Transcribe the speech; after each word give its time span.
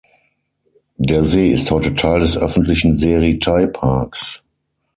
Der 0.97 1.23
See 1.25 1.51
ist 1.51 1.69
heute 1.69 1.93
Teil 1.93 2.21
des 2.21 2.35
öffentlichen 2.35 2.95
Seri-Thai-Parks. 2.95 4.43